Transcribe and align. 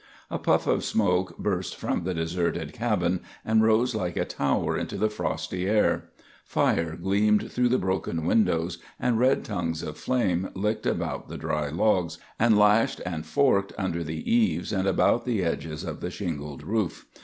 A 0.31 0.39
puff 0.39 0.65
of 0.65 0.83
smoke 0.83 1.37
burst 1.37 1.75
from 1.75 2.05
the 2.05 2.13
deserted 2.15 2.73
cabin 2.73 3.19
and 3.45 3.61
rose 3.61 3.93
like 3.93 4.17
a 4.17 4.25
tower 4.25 4.75
into 4.75 4.97
the 4.97 5.11
frosty 5.11 5.67
air. 5.69 6.05
Fire 6.43 6.95
gleamed 6.99 7.51
through 7.51 7.69
the 7.69 7.77
broken 7.77 8.25
windows, 8.25 8.79
and 8.99 9.19
red 9.19 9.45
tongues 9.45 9.83
of 9.83 9.97
flame 9.97 10.49
licked 10.55 10.87
about 10.87 11.29
the 11.29 11.37
dry 11.37 11.69
logs, 11.69 12.17
and 12.39 12.57
lashed 12.57 12.99
and 13.05 13.27
forked 13.27 13.73
under 13.77 14.03
the 14.03 14.27
eaves 14.27 14.73
and 14.73 14.87
about 14.87 15.23
the 15.23 15.43
edges 15.43 15.83
of 15.83 15.99
the 15.99 16.09
shingled 16.09 16.63
roof. 16.63 17.05